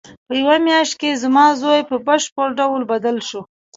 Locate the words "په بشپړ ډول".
1.89-2.81